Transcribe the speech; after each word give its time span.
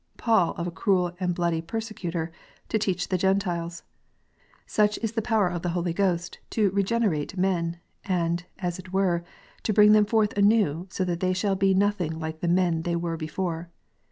Paul 0.17 0.53
of 0.55 0.65
a 0.65 0.71
cruel 0.71 1.15
and 1.19 1.35
bloody 1.35 1.61
persecutor, 1.61 2.31
to 2.69 2.79
teach 2.79 3.09
the 3.09 3.19
Gentiles 3.19 3.83
1 4.61 4.61
Such 4.65 4.97
is 5.03 5.11
the 5.11 5.21
power 5.21 5.47
of 5.47 5.61
the 5.61 5.69
Holy 5.77 5.93
Ghost 5.93 6.39
to 6.49 6.71
regenerate 6.71 7.37
men, 7.37 7.77
and, 8.03 8.43
as 8.57 8.79
it 8.79 8.91
were, 8.91 9.23
to 9.61 9.73
bring 9.73 9.91
them 9.91 10.05
forth 10.05 10.33
anew, 10.35 10.87
so 10.89 11.05
that 11.05 11.19
they 11.19 11.33
shall 11.33 11.53
be 11.55 11.75
nothing 11.75 12.17
like 12.17 12.39
the 12.39 12.47
men 12.47 12.77
that 12.77 12.83
they 12.85 12.95
were 12.95 13.15
before. 13.15 13.69